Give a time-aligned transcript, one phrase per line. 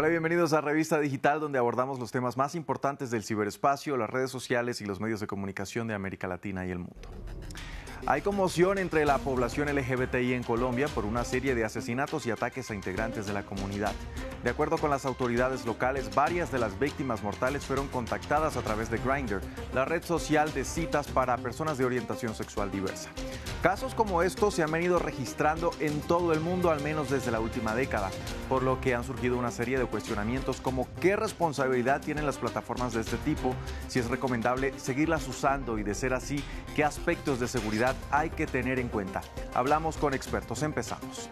[0.00, 4.30] Hola, bienvenidos a Revista Digital, donde abordamos los temas más importantes del ciberespacio, las redes
[4.30, 6.96] sociales y los medios de comunicación de América Latina y el mundo.
[8.06, 12.70] Hay conmoción entre la población LGBTI en Colombia por una serie de asesinatos y ataques
[12.70, 13.92] a integrantes de la comunidad.
[14.42, 18.90] De acuerdo con las autoridades locales, varias de las víctimas mortales fueron contactadas a través
[18.90, 19.42] de Grindr,
[19.74, 23.10] la red social de citas para personas de orientación sexual diversa.
[23.62, 27.40] Casos como estos se han venido registrando en todo el mundo, al menos desde la
[27.40, 28.10] última década,
[28.48, 32.94] por lo que han surgido una serie de cuestionamientos como qué responsabilidad tienen las plataformas
[32.94, 33.54] de este tipo,
[33.88, 36.42] si es recomendable seguirlas usando y de ser así,
[36.74, 39.20] qué aspectos de seguridad hay que tener en cuenta.
[39.52, 41.28] Hablamos con expertos, empezamos.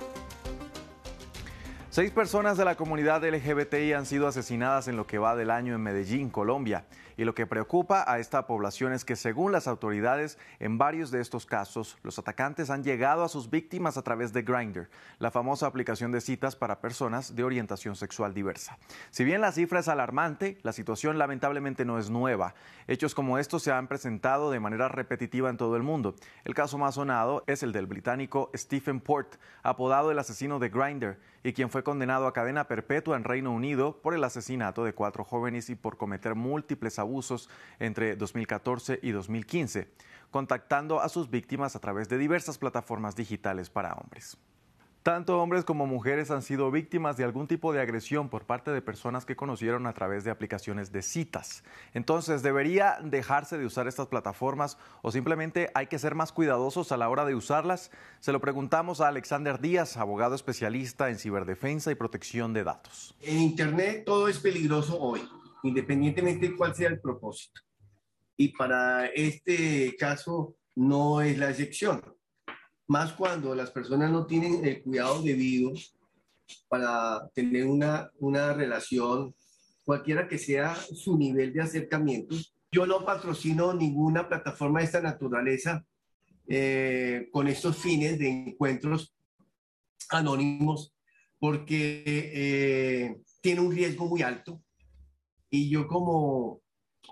[1.98, 5.74] Seis personas de la comunidad LGBTI han sido asesinadas en lo que va del año
[5.74, 6.84] en Medellín, Colombia.
[7.16, 11.20] Y lo que preocupa a esta población es que según las autoridades, en varios de
[11.20, 15.66] estos casos, los atacantes han llegado a sus víctimas a través de Grindr, la famosa
[15.66, 18.78] aplicación de citas para personas de orientación sexual diversa.
[19.10, 22.54] Si bien la cifra es alarmante, la situación lamentablemente no es nueva.
[22.86, 26.14] Hechos como estos se han presentado de manera repetitiva en todo el mundo.
[26.44, 31.18] El caso más sonado es el del británico Stephen Port, apodado el asesino de Grindr,
[31.42, 35.24] y quien fue condenado a cadena perpetua en Reino Unido por el asesinato de cuatro
[35.24, 39.90] jóvenes y por cometer múltiples abusos entre 2014 y 2015,
[40.30, 44.36] contactando a sus víctimas a través de diversas plataformas digitales para hombres.
[45.08, 48.82] Tanto hombres como mujeres han sido víctimas de algún tipo de agresión por parte de
[48.82, 51.64] personas que conocieron a través de aplicaciones de citas.
[51.94, 56.98] Entonces, ¿debería dejarse de usar estas plataformas o simplemente hay que ser más cuidadosos a
[56.98, 57.90] la hora de usarlas?
[58.20, 63.16] Se lo preguntamos a Alexander Díaz, abogado especialista en ciberdefensa y protección de datos.
[63.22, 65.26] En Internet todo es peligroso hoy,
[65.62, 67.62] independientemente de cuál sea el propósito.
[68.36, 72.17] Y para este caso no es la excepción
[72.88, 75.72] más cuando las personas no tienen el cuidado debido
[76.68, 79.34] para tener una, una relación,
[79.84, 82.34] cualquiera que sea su nivel de acercamiento.
[82.72, 85.84] Yo no patrocino ninguna plataforma de esta naturaleza
[86.46, 89.14] eh, con estos fines de encuentros
[90.08, 90.94] anónimos
[91.38, 94.62] porque eh, tiene un riesgo muy alto
[95.50, 96.62] y yo como,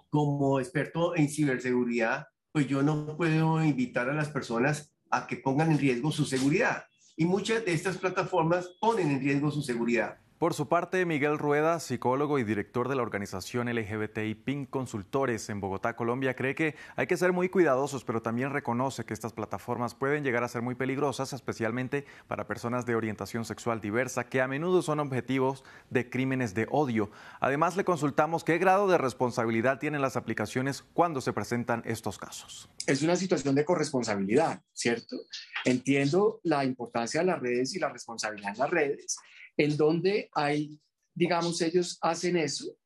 [0.09, 5.71] como experto en ciberseguridad, pues yo no puedo invitar a las personas a que pongan
[5.71, 6.85] en riesgo su seguridad.
[7.17, 10.19] Y muchas de estas plataformas ponen en riesgo su seguridad.
[10.39, 15.63] Por su parte, Miguel Rueda, psicólogo y director de la organización LGBTI PIN Consultores en
[15.63, 19.95] Bogotá, Colombia, cree que hay que ser muy cuidadosos, pero también reconoce que estas plataformas
[19.95, 24.47] pueden llegar a ser muy peligrosas, especialmente para personas de orientación sexual diversa, que a
[24.47, 27.11] menudo son objetivos de crímenes de odio.
[27.41, 32.69] Además, le consultamos qué grado de responsabilidad tienen las aplicaciones cuando se presentan estos casos.
[32.87, 35.17] Es una situación de corresponsabilidad, ¿cierto?
[35.65, 39.17] Entiendo la importancia de las redes y la responsabilidad en las redes
[39.57, 40.79] en donde hay,
[41.15, 42.77] digamos, ellos hacen eso,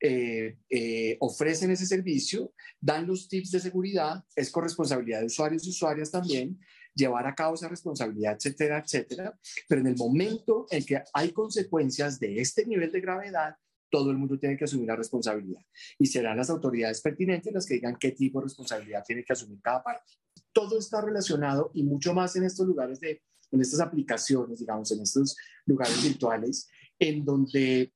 [0.00, 5.70] eh, eh, ofrecen ese servicio, dan los tips de seguridad, es corresponsabilidad de usuarios y
[5.70, 6.58] usuarias también,
[6.94, 9.38] llevar a cabo esa responsabilidad, etcétera, etcétera.
[9.68, 13.56] Pero en el momento en que hay consecuencias de este nivel de gravedad,
[13.90, 15.62] todo el mundo tiene que asumir la responsabilidad.
[15.98, 19.60] Y serán las autoridades pertinentes las que digan qué tipo de responsabilidad tiene que asumir
[19.62, 20.12] cada parte.
[20.52, 25.00] Todo está relacionado y mucho más en estos lugares de en estas aplicaciones, digamos, en
[25.00, 26.68] estos lugares virtuales,
[26.98, 27.92] en donde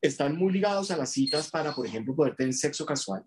[0.00, 3.24] están muy ligados a las citas para, por ejemplo, poder tener sexo casual.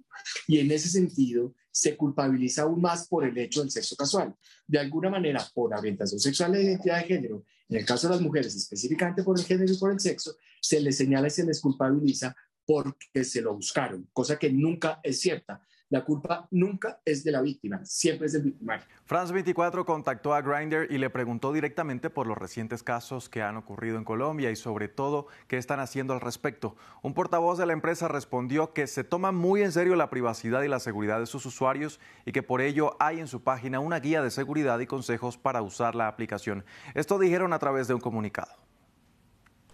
[0.48, 4.36] Y en ese sentido, se culpabiliza aún más por el hecho del sexo casual.
[4.68, 8.22] De alguna manera, por orientación sexual e identidad de género, en el caso de las
[8.22, 11.62] mujeres, específicamente por el género y por el sexo, se les señala y se les
[11.62, 12.36] culpabiliza
[12.66, 15.62] porque se lo buscaron, cosa que nunca es cierta.
[15.90, 18.86] La culpa nunca es de la víctima, siempre es del victimario.
[19.06, 23.56] France 24 contactó a Grindr y le preguntó directamente por los recientes casos que han
[23.56, 26.76] ocurrido en Colombia y sobre todo qué están haciendo al respecto.
[27.04, 30.68] Un portavoz de la empresa respondió que se toma muy en serio la privacidad y
[30.68, 34.22] la seguridad de sus usuarios y que por ello hay en su página una guía
[34.22, 36.66] de seguridad y consejos para usar la aplicación.
[36.96, 38.67] Esto dijeron a través de un comunicado.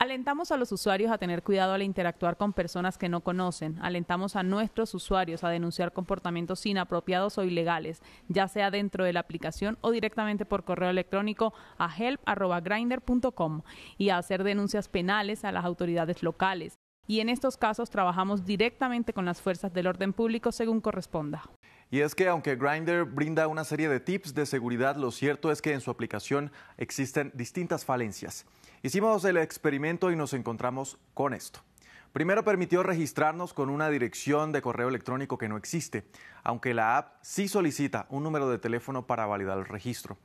[0.04, 3.80] Alentamos a los usuarios a tener cuidado al interactuar con personas que no conocen.
[3.82, 9.22] Alentamos a nuestros usuarios a denunciar comportamientos inapropiados o ilegales, ya sea dentro de la
[9.22, 13.62] aplicación o directamente por correo electrónico a help.grinder.com
[13.98, 16.78] y a hacer denuncias penales a las autoridades locales.
[17.06, 21.44] Y en estos casos trabajamos directamente con las fuerzas del orden público según corresponda.
[21.92, 25.62] Y es que aunque Grindr brinda una serie de tips de seguridad, lo cierto es
[25.62, 28.46] que en su aplicación existen distintas falencias.
[28.82, 31.60] Hicimos el experimento y nos encontramos con esto.
[32.14, 36.06] Primero permitió registrarnos con una dirección de correo electrónico que no existe,
[36.44, 40.18] aunque la app sí solicita un número de teléfono para validar el registro.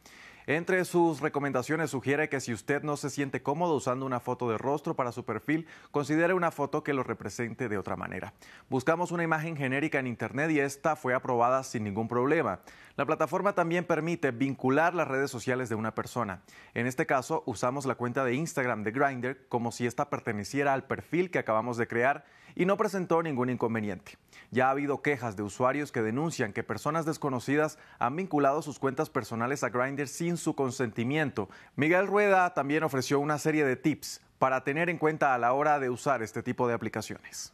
[0.48, 4.56] Entre sus recomendaciones sugiere que si usted no se siente cómodo usando una foto de
[4.56, 8.32] rostro para su perfil, considere una foto que lo represente de otra manera.
[8.70, 12.60] Buscamos una imagen genérica en Internet y esta fue aprobada sin ningún problema.
[12.96, 16.40] La plataforma también permite vincular las redes sociales de una persona.
[16.72, 20.84] En este caso, usamos la cuenta de Instagram de Grindr como si esta perteneciera al
[20.84, 22.24] perfil que acabamos de crear
[22.54, 24.18] y no presentó ningún inconveniente.
[24.50, 29.10] Ya ha habido quejas de usuarios que denuncian que personas desconocidas han vinculado sus cuentas
[29.10, 31.48] personales a Grindr sin su consentimiento.
[31.76, 35.78] Miguel Rueda también ofreció una serie de tips para tener en cuenta a la hora
[35.78, 37.52] de usar este tipo de aplicaciones.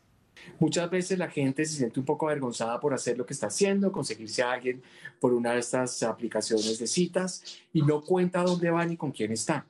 [0.58, 3.92] Muchas veces la gente se siente un poco avergonzada por hacer lo que está haciendo,
[3.92, 4.82] conseguirse a alguien
[5.20, 7.42] por una de estas aplicaciones de citas
[7.72, 9.66] y no cuenta dónde va ni con quién está.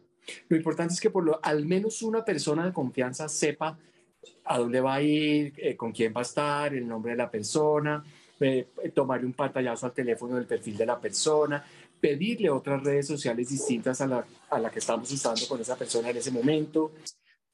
[0.49, 3.79] Lo importante es que por lo, al menos una persona de confianza sepa
[4.44, 7.31] a dónde va a ir, eh, con quién va a estar, el nombre de la
[7.31, 8.05] persona,
[8.41, 11.65] eh, tomarle un pantallazo al teléfono del perfil de la persona,
[12.00, 16.11] pedirle otras redes sociales distintas a la, a la que estamos usando con esa persona
[16.11, 16.93] en ese momento.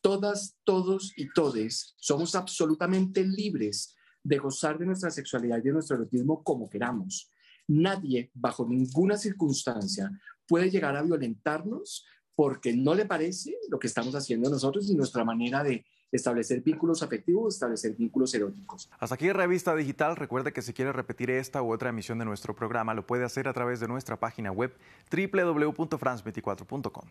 [0.00, 5.96] Todas, todos y todes somos absolutamente libres de gozar de nuestra sexualidad y de nuestro
[5.96, 7.30] erotismo como queramos.
[7.68, 10.10] Nadie, bajo ninguna circunstancia,
[10.46, 15.24] puede llegar a violentarnos porque no le parece lo que estamos haciendo nosotros y nuestra
[15.24, 18.90] manera de establecer vínculos afectivos, establecer vínculos eróticos.
[18.98, 20.16] Hasta aquí Revista Digital.
[20.16, 23.48] Recuerde que si quiere repetir esta u otra emisión de nuestro programa, lo puede hacer
[23.48, 24.74] a través de nuestra página web
[25.10, 27.04] www.france24.com.